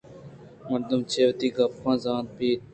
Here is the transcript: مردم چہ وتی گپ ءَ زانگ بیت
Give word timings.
مردم 0.69 1.01
چہ 1.11 1.21
وتی 1.27 1.47
گپ 1.55 1.73
ءَ 1.89 2.01
زانگ 2.03 2.27
بیت 2.35 2.61